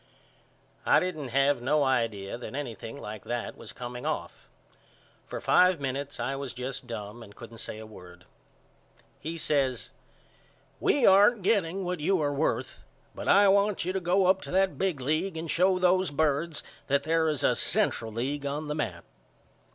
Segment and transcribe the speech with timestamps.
[0.83, 4.49] I didn't have no idea that anything like that was coming off.
[5.27, 8.25] For five minutes I was just dum and couldn't say a word.
[9.19, 9.91] He says
[10.79, 12.81] We aren't getting what you are worth
[13.13, 16.63] but I want you to go up to that big league and show those birds
[16.87, 19.05] that there is a Central League on the map.